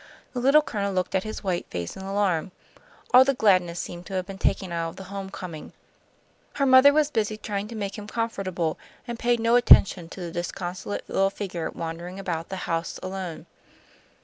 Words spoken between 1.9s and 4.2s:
in alarm. All the gladness seemed to